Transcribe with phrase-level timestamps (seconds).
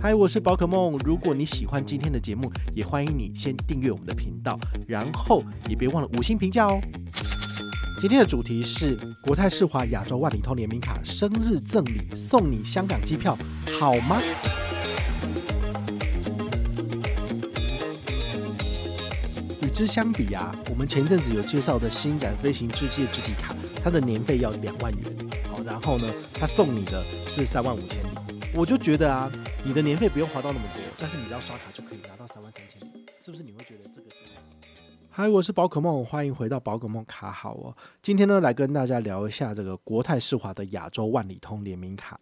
[0.00, 0.96] 嗨，我是宝可梦。
[1.04, 4.56] 如果你喜欢今天的节目，也欢迎你先订阅我们的频道，
[4.86, 6.80] 然后也别忘了五星评价哦。
[8.00, 13.36] 今天的主题是国泰世华亚洲万里通联名卡生日赠礼，送你香港机票，
[13.80, 14.20] 好吗？
[19.62, 23.52] 与之相比啊，我们前阵子有介绍的星展飞行世界知己卡，
[23.82, 25.02] 它的年费要两万元，
[25.50, 28.07] 好，然后呢，它送你的是三万五千。
[28.54, 29.30] 我就觉得啊，
[29.64, 32.80] 你的年费不用花到那么多，但是你只要刷卡就可以拿到三万三千，
[33.22, 33.42] 是不是？
[33.42, 34.16] 你会觉得这个是？
[35.10, 37.76] 嗨，我是宝可梦，欢迎回到宝可梦卡好哦。
[38.02, 42.18] 今天呢，来跟大家聊一下这个国泰世华的亚洲万里通联名卡。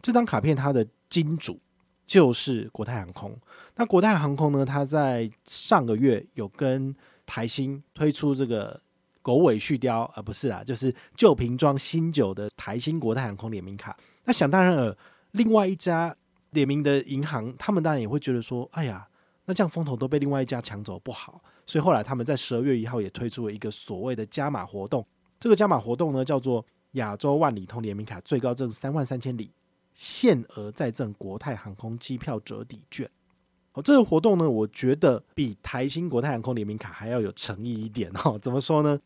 [0.00, 1.60] 这张卡片它的金主
[2.06, 3.36] 就是国泰航空。
[3.74, 6.94] 那国泰航空呢，它在上个月有跟
[7.26, 8.80] 台新推出这个
[9.20, 13.94] 狗尾续貂，而、呃、不是啊，就是旧瓶装新酒的台新国泰航空联名卡。
[14.24, 14.96] 那想当然了。
[15.36, 16.16] 另外一家
[16.50, 19.06] 联名的银行，他们当然也会觉得说：“哎呀，
[19.44, 25.06] 那这样风头都被另外一家抢走不好。”所以后来他们在十二月一号也推出了一个所谓的加码活动。
[25.38, 29.50] 这个加码活动呢，叫做亚洲万里通联名卡，最高赠三万三千里，
[29.94, 33.10] 限额再赠国泰航空机票折抵券。
[33.72, 38.38] 好，这个活动呢，我觉得比台新国泰航空联名卡还要有诚意一点哦。
[38.38, 38.98] 怎么说呢？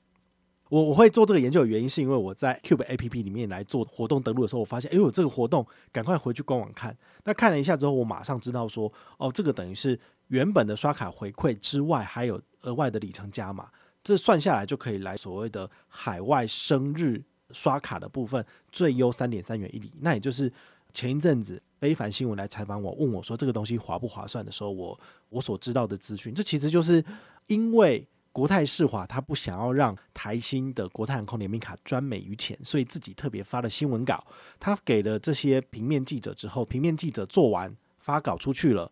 [0.70, 6.96] 我我会做这个研究的原因，是因为我在 Cube APP 里面来做活动登录的时候，我发现，哎呦，这个活动，赶快回去官网看。
[7.24, 13.68] 那看了一下之后，我马上知道说，哦，这个等于是原本的刷卡回馈之外，还有额外的里程加码，
[14.04, 19.92] 这算下来就可以来所谓的海外生日刷卡的部分，最优三点三元一里。
[19.98, 20.50] 那也就是
[20.92, 27.04] 前一阵子非凡新闻来采访我，问我说这个东西划不划算的时候，我我所知道的资讯，这其实就是
[27.48, 28.06] 因为。
[28.32, 34.24] 国泰世华他不想要让台新的国泰航空联名卡专美于前，所以自己特别发了新闻稿。
[34.60, 38.90] 他给了这些平面记者之后，平面记者做完发稿出去了，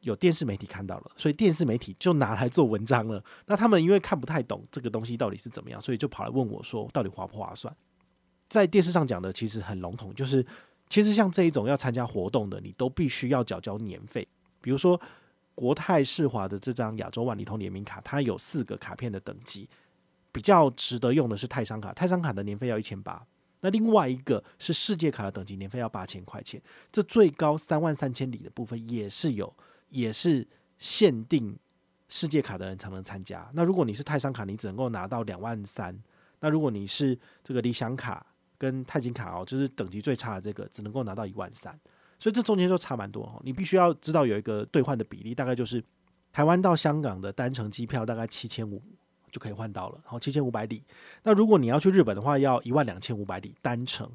[0.00, 3.22] 有电视媒体看到了，所以电视媒体就拿来做文章了。
[3.46, 7.72] 那他们因为看不太懂这个东西到底是怎么样，所以就跑来问我说，到底划不划算？
[8.48, 10.44] 在电视上讲的其实很笼统，就是
[10.88, 14.26] 其实像这一种要参加活动的，你都必须要缴交年费，
[14.60, 15.00] 比如说。
[15.54, 19.68] 国泰世华的这张亚洲万里通联名卡，它有四个卡片的等级，
[20.32, 23.26] 比较值得用的是泰商卡，泰商卡的年费要一千八。
[23.60, 26.62] 那另外一个是世界卡的等级，年费要八千块钱。
[26.90, 29.54] 这最高三万三千里的部分也是有，
[29.90, 31.58] 也是限定
[32.08, 33.50] 世界卡的人才能参加。
[33.52, 35.94] 那如果你是泰商卡，你只能够拿到两万三。
[36.40, 38.24] 那如果你是这个理想卡
[38.56, 41.78] 跟钛金卡哦，就是等级最差的这个，只能够拿到一万三。
[42.20, 45.82] 所以这中间就差蛮多哈，你必须要知道有一个兑换的比例，大概就是
[46.32, 48.80] 台湾到香港的单程机票大概七千五
[49.32, 50.84] 就可以换到了，然后，七千五百里。
[51.22, 54.08] 那如果你要去日本的话，要一万两千五百里单程，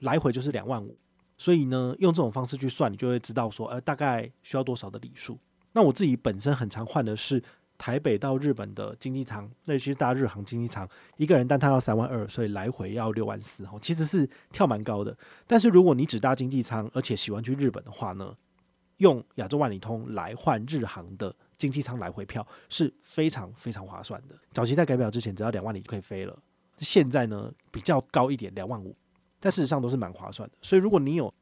[0.00, 0.98] 来回就是两万五。
[1.38, 5.38] 所以呢，用这种方式去算，你就会知道说，呃，大概需要多少的里数。
[5.72, 7.42] 那我自己本身很常换的是。
[7.82, 15.18] 台北到日本的经济舱，那其实搭日航经济舱，一个人单趟要三万二，所以来回要六万四，哦，其实是跳蛮高的。
[15.48, 18.36] 但是如果你只搭经济舱，而且喜欢去日本的话呢，
[18.98, 24.36] 用亚洲万里通来换日航的经济舱来回票是非常非常划算的。
[24.52, 26.38] 早期在改表之前，只要两万里就可以飞了，
[26.78, 28.96] 现在呢比较高一点，两万五，
[29.40, 30.54] 但事实上都是蛮划算的。
[30.62, 31.34] 所以如果你有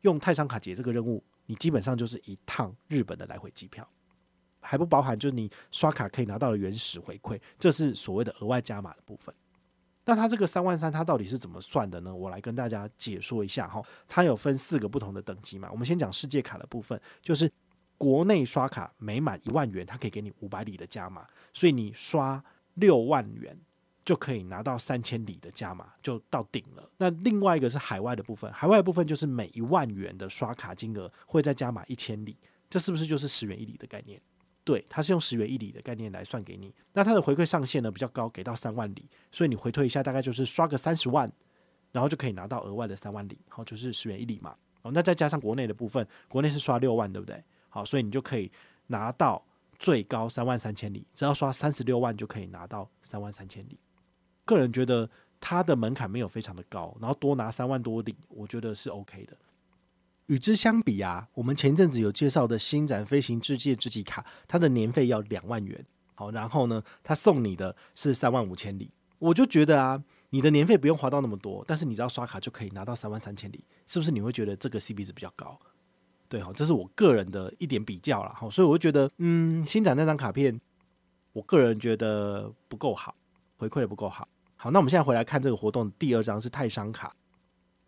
[0.00, 3.86] 用泰商卡解这个任务，你基本上就是一趟日本的来回机票。
[4.62, 9.34] 还不包含，就是你刷卡可以拿到的原始回馈，这是所谓的额外加码的部分。
[10.04, 12.12] 那它这个三万三，它到底是怎么算的呢？
[12.12, 13.80] 我来跟大家解说一下哈。
[14.08, 15.68] 它有分四个不同的等级嘛。
[15.70, 17.48] 我们先讲世界卡的部分，就是
[17.96, 22.42] 国内刷卡每满一万元，它可以给你五百里的加码，所以你刷
[22.74, 23.56] 六万元
[24.04, 26.90] 就可以拿到三千里的加码，就到顶了。
[26.96, 32.36] 那另外一个是海外的部分，海外部分就是每一万元的刷卡金额会再加码一千里，
[32.68, 34.20] 这是不是就是十元一里的概念？
[34.64, 41.30] 对，它是用十元一里的概念来算给你，那它的回馈上限呢比较高，给到三万里，所以你回推一下，大概就是刷个三十万，
[41.90, 44.54] 然后就可以拿到额外的三万里，好，就是十元一里嘛。
[44.82, 47.42] 哦，那再加上国内的部分，国内是刷六万，对不对？
[47.68, 48.50] 好，所以你就可以
[48.88, 49.44] 拿到
[49.78, 53.78] 最高三万三千里，只要刷三十六万就可以拿到三万三千里。
[54.44, 55.08] 个人觉得
[55.40, 59.36] 它的门槛没有非常的高，然后多拿三万多里，我觉得是 OK 的。
[60.26, 65.84] 与之相比啊，我们前阵子有介绍的星展飞行世界之极卡，它的年费要两万元，
[66.14, 68.90] 好，然后呢，它送你的是三万五千里。
[69.18, 74.10] 我就觉得啊，你的年费不用花到那么多，但是你只要刷卡就可以拿到三万三千里，是不是？
[74.10, 75.58] 你会觉得这个 CP 值比较高？
[76.28, 78.32] 对，哈，这是我个人的一点比较啦。
[78.34, 80.58] 好，所以我就觉得，嗯，星展那张卡片，
[81.32, 83.14] 我个人觉得不够好，
[83.56, 84.26] 回馈的不够好。
[84.56, 87.14] 好，那我们现在回来看这个活动，第二张是泰商卡。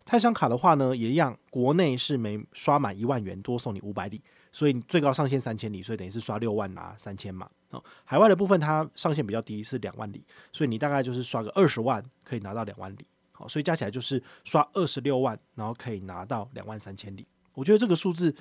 [0.05, 4.21] 泰山卡的话呢，也一样，国内是每刷满一万元多送你五百里，
[4.51, 7.49] 所以你最高上限三千里，所以等于是刷六万拿三千嘛。
[7.71, 10.23] 哦，海外的部分它上限比较低，是两万里，
[10.53, 13.05] 所以你大概就是刷个二十万可以拿到两万里。
[13.31, 17.25] 好，所以加起来就是刷二十六万，然后可以拿到两万三千里。
[17.55, 18.33] 我觉得这个数字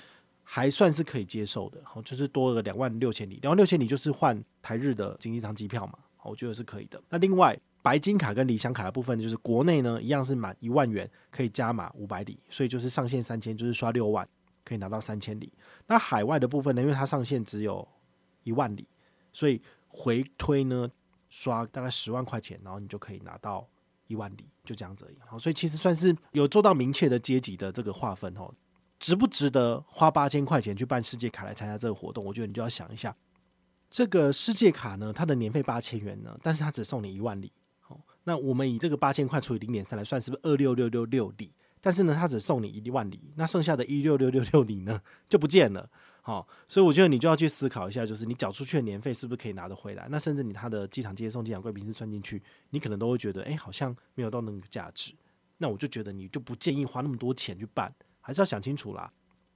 [0.43, 1.81] 还算是可以接受的。
[1.82, 5.99] 好，就是多了两万六千里，两万六千里就是换台日的经济舱机票嘛。
[6.19, 7.02] 好，我觉得是可以的。
[7.08, 7.58] 那另外。
[7.84, 14.26] 白金卡跟理想卡的部分，就是国内呢一样是满一万元可以加码五百里，所以就是上限三千，就是刷六万
[14.64, 15.52] 可以拿到三千里。
[15.86, 17.86] 那海外的部分呢，因为它上限只有
[18.42, 18.88] 一万里，
[19.34, 20.90] 所以回推呢
[21.28, 23.69] 刷大概十万块钱，然后你就可以拿到
[24.06, 25.19] 一万里，就这样子而已。
[25.26, 28.50] 好，所以其实算是有做到明确的阶级的这个划分哦。
[28.98, 32.25] 值不值得花八千块钱去办世界卡来参加这个活动？
[32.25, 33.14] 我觉得你就要想一下，
[33.90, 37.52] 这个世界卡呢，它的年费八千元呢，但是它只送你一万里。
[38.24, 41.52] 那我们以这个八千块除以零点三来算，是不是二六六六六里？
[41.80, 45.88] 但是呢，他只送你一万里，那剩下的一六六六六里呢就不见了。
[46.22, 50.08] 好，所以我觉得你就要去思考一下，就是你缴出去的年费是不是可以拿得回来？
[50.10, 55.12] 那甚至你他的机场接送、机场贵宾室算进去，你可能都会觉得，哎，好像没有到那个价值。
[55.58, 59.12] 那我就觉得你就不建议花那么多钱去办，还是要想清楚啦。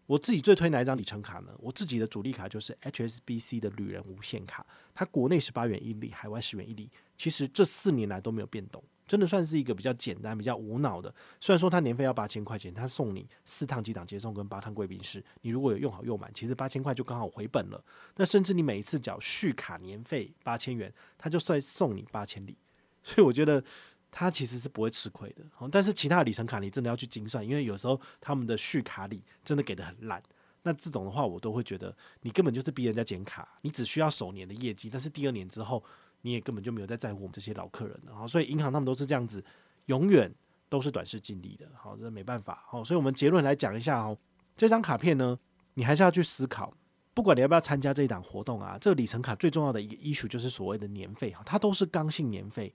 [0.09, 1.53] 我自己最推哪一张里程卡呢？
[1.59, 4.65] 我自己的主力卡就是 HSBC 的旅人无限卡，
[4.95, 6.89] 它国内十八元一里，海外十元一里。
[7.15, 11.15] 其实这四年来都没有变动，真的算是一个比较简单、比较无脑的。
[11.39, 17.85] 虽然说它年费要八千块钱，它送你四趟机场接送跟八趟贵宾室，你如果有用好用满，其实八千块就刚好回本了。
[18.17, 22.57] 那甚至你每一次缴续卡年费八千元，它就算送你八千里，
[23.03, 23.63] 所以我觉得
[24.11, 25.45] 它其实是不会吃亏的。
[25.71, 30.23] 但是其他的里程卡你真的要去精算，因为有时候他们的续卡里真的给的很烂。
[30.63, 35.83] 那这种的话，我都会觉得你根本就是逼人家减卡，你只需要首年的业绩，但是第二年之后。
[36.23, 39.43] 你也根本就没有在在乎我们这些老客人了，所以银行他们都是这样子，
[39.87, 40.29] 永远
[40.69, 44.19] 都是短视尽力的，好，这没办法，好，所以我们结论来讲一下哦，
[44.57, 45.39] 这张卡片呢，
[45.75, 46.75] 你还是要去思考，
[47.15, 52.75] 不管你要不要参加这一档活动啊，这个里程卡最重要的一个因素就是所谓的年费哈，它都是刚性年费。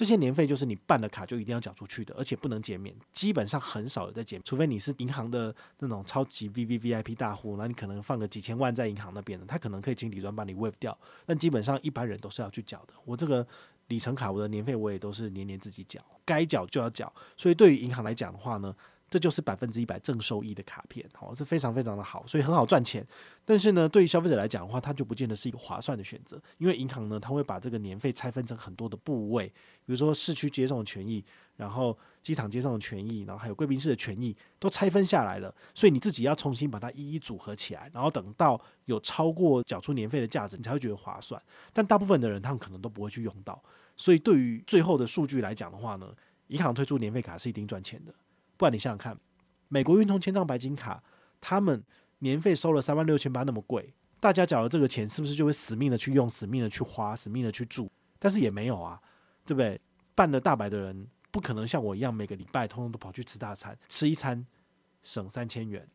[0.00, 12.94] 这些年费就是你办了卡就一定要缴出去的，而且不能减免，基本上很少有在减，除非你是银行的那种超级 VVVIP 大户，那你可能放个几千万在银行那边的，他可能可以请理专帮你 waive 掉，但基本上一般人都是要去缴的。
[13.04, 13.46] 我这个
[13.88, 18.74] 里程卡，我的年费我也都是年年自己缴，该缴就要缴，所以对于银行来讲的话呢。
[19.10, 23.04] 这就是百分之一百正收益的卡片，好，这非常非常的好，所以很好赚钱。
[23.44, 31.24] 但是呢，对于消费者来讲的话，它就不见得是一个划算的选择，因为银行呢，它会把这个年费拆分成很多的部位，比如说市区接送的权益，
[31.56, 35.52] 然后机场接送的权益，然后还有贵宾室的权益，都拆分下来了。
[35.74, 41.42] 所以你自己要重新把它一一组合起来，然后等到有超过缴出年费的价值，你才会觉得划算。
[41.72, 43.60] 但大部分的人，他们可能都不会去用到。
[43.96, 46.14] 所以对于最后的数据来讲的话呢，
[46.46, 48.14] 银行推出年费卡是一定赚钱的。
[48.60, 49.18] 不然你想想看，
[49.68, 51.02] 美国运通千账白金卡，
[51.40, 51.82] 他们
[52.18, 57.90] 年费收了三万六千八那么贵，大家缴了这个钱，是不是就会死命的去用，死命的去花，死命的去住？
[58.18, 59.00] 但是也没有啊，
[59.46, 59.80] 对不对？
[60.14, 64.46] 办了大白的人，不可能像我一样每个礼拜通通都跑去吃大餐，吃一餐
[65.02, 65.88] 省三千元，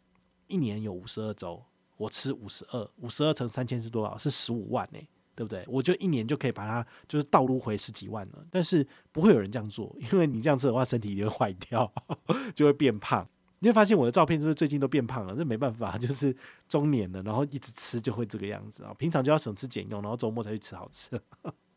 [0.47, 1.63] 一年有五十二周，
[1.97, 4.17] 我吃五十二，五十二乘三千是多少？
[4.17, 4.97] 是十五万呢、
[5.35, 5.63] 对不对？
[5.67, 11.91] 我就一年就可以把它就是倒撸回十几万了，但是不会有人这样做，因为你这样吃的话，身体就会坏掉，
[12.55, 13.27] 就会变胖。
[13.59, 15.35] 你会发现我的照片是不是最近都变胖了？
[15.35, 16.35] 这没办法， 就是
[16.67, 18.93] 中年了，然后一直吃就会这个样子啊。
[18.97, 21.19] 平常就要省吃俭用，然后周末才去吃好吃。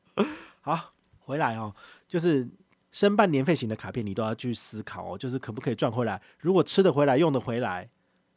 [0.60, 1.74] 好，回来哦，
[2.06, 2.46] 就是
[2.90, 6.20] 申办年费型的卡片，你都要去思考哦，就是可不可以赚回来？
[6.40, 7.88] 如果吃得回来、用得回来、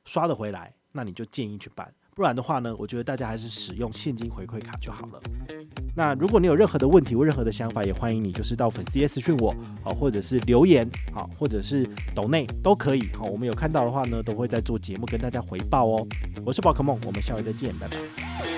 [0.06, 1.94] 刷得回来，那你就建议去办。
[2.14, 5.22] 不然的话呢，我觉得大家还是使用现金回馈卡就好了。
[5.96, 13.08] 那如果你有任何的问题或任何的想法，也欢迎你就是到粉丝页私讯我，好，或者是留言，好，或者是抖内都可以。
[13.14, 16.06] 好，我们有看到的话呢，都会在做节目跟大家回报哦。
[16.46, 18.51] 我是宝可梦，我们下回再见，拜拜。